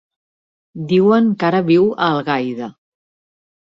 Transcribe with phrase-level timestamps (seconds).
[0.93, 2.75] Diuen que ara viu a Algaida.